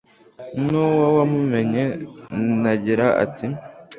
[0.65, 1.83] nuwo wamumenye
[2.61, 3.45] nagella ati